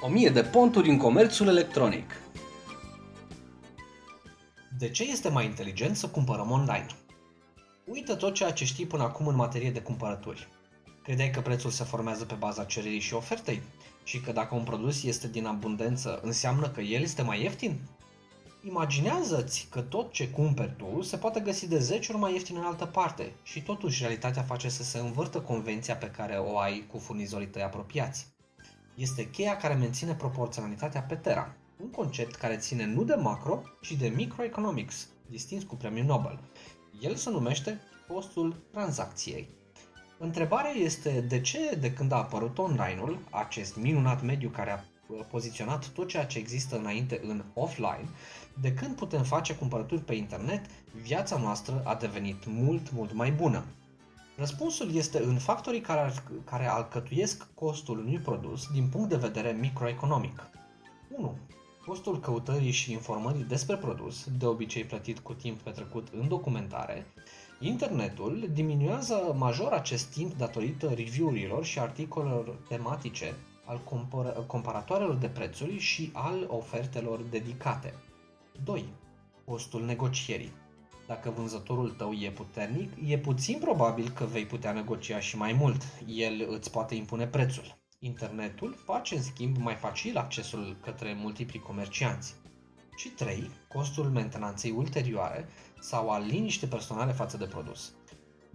[0.00, 2.20] 1000 de ponturi în comerțul electronic.
[4.78, 6.86] De ce este mai inteligent să cumpărăm online?
[7.84, 10.48] Uită tot ceea ce știi până acum în materie de cumpărături.
[11.02, 13.62] Credeai că prețul se formează pe baza cererii și ofertei?
[14.04, 17.80] Și că dacă un produs este din abundență, înseamnă că el este mai ieftin?
[18.66, 22.64] Imaginează-ți că tot ce cumperi tu se poate găsi de 10 ori mai ieftin în
[22.64, 26.98] altă parte și totuși realitatea face să se învârtă convenția pe care o ai cu
[26.98, 28.37] furnizorii tăi apropiați.
[28.98, 33.92] Este cheia care menține proporționalitatea pe Terra, un concept care ține nu de macro, ci
[33.92, 36.40] de microeconomics, distins cu premiul Nobel.
[37.00, 39.48] El se numește costul tranzacției.
[40.18, 44.84] Întrebarea este de ce, de când a apărut online-ul, acest minunat mediu care a
[45.30, 48.08] poziționat tot ceea ce există înainte în offline,
[48.60, 50.64] de când putem face cumpărături pe internet,
[51.02, 53.64] viața noastră a devenit mult, mult mai bună.
[54.38, 56.12] Răspunsul este în factorii care,
[56.44, 60.50] care alcătuiesc costul unui produs din punct de vedere microeconomic.
[61.16, 61.36] 1.
[61.86, 67.06] Costul căutării și informării despre produs, de obicei plătit cu timp petrecut în documentare,
[67.60, 75.78] Internetul diminuează major acest timp datorită review-urilor și articolelor tematice, al compar- comparatoarelor de prețuri
[75.78, 77.94] și al ofertelor dedicate.
[78.64, 78.88] 2.
[79.44, 80.52] Costul negocierii.
[81.08, 85.82] Dacă vânzătorul tău e puternic, e puțin probabil că vei putea negocia și mai mult.
[86.06, 87.78] El îți poate impune prețul.
[87.98, 92.34] Internetul face în schimb mai facil accesul către multipli comercianți.
[92.96, 93.50] Și 3.
[93.68, 95.48] Costul mentenanței ulterioare
[95.80, 97.92] sau al liniște personale față de produs.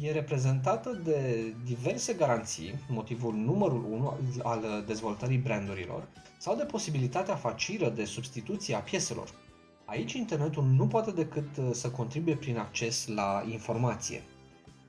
[0.00, 7.88] E reprezentată de diverse garanții, motivul numărul 1 al dezvoltării brandurilor, sau de posibilitatea facilă
[7.88, 9.28] de substituție a pieselor.
[9.90, 14.22] Aici internetul nu poate decât uh, să contribuie prin acces la informație.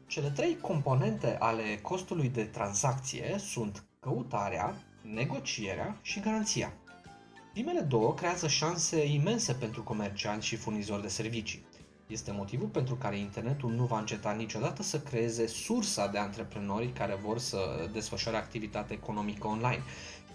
[0.08, 6.74] Cele trei componente ale costului de tranzacție sunt căutarea, negocierea și garanția.
[7.54, 11.66] Primele două creează șanse imense pentru comercianți și furnizori de servicii.
[12.08, 17.20] Este motivul pentru care internetul nu va înceta niciodată să creeze sursa de antreprenori care
[17.24, 19.84] vor să desfășoare activitate economică online,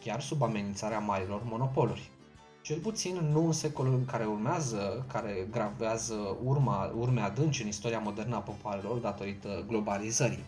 [0.00, 2.10] chiar sub amenințarea marilor monopoluri.
[2.64, 7.98] Cel puțin nu în secolul în care urmează, care gravează urma, urme adânci în istoria
[7.98, 10.44] modernă a popoarelor datorită globalizării.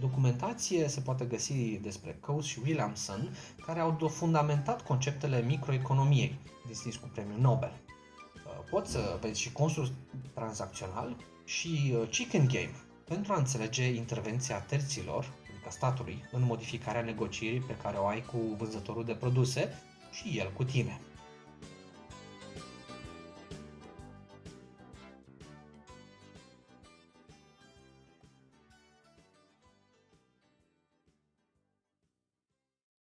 [0.00, 7.10] Documentație se poate găsi despre Coase și Williamson, care au fundamentat conceptele microeconomiei, distins cu
[7.12, 7.72] premiul Nobel.
[7.72, 9.92] Uh, poți să vezi și consul
[10.34, 17.60] tranzacțional și uh, chicken game, pentru a înțelege intervenția terților, adică statului, în modificarea negocierii
[17.60, 21.00] pe care o ai cu vânzătorul de produse și el cu tine.